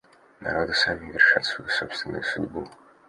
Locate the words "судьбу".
2.23-2.67